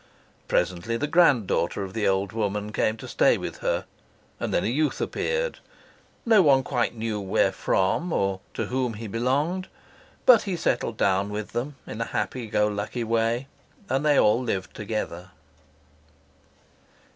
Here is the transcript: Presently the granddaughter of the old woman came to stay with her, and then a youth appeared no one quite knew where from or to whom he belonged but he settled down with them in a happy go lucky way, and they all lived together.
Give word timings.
Presently 0.47 0.97
the 0.97 1.05
granddaughter 1.05 1.83
of 1.83 1.93
the 1.93 2.07
old 2.07 2.31
woman 2.31 2.71
came 2.71 2.97
to 2.97 3.07
stay 3.07 3.37
with 3.37 3.59
her, 3.59 3.85
and 4.39 4.51
then 4.51 4.63
a 4.63 4.67
youth 4.67 4.99
appeared 4.99 5.59
no 6.25 6.41
one 6.41 6.63
quite 6.63 6.95
knew 6.95 7.19
where 7.21 7.51
from 7.51 8.11
or 8.11 8.39
to 8.55 8.65
whom 8.65 8.95
he 8.95 9.05
belonged 9.05 9.67
but 10.25 10.41
he 10.41 10.55
settled 10.55 10.97
down 10.97 11.29
with 11.29 11.49
them 11.51 11.75
in 11.85 12.01
a 12.01 12.05
happy 12.05 12.47
go 12.47 12.67
lucky 12.67 13.03
way, 13.03 13.45
and 13.89 14.03
they 14.03 14.17
all 14.17 14.41
lived 14.41 14.75
together. 14.75 15.29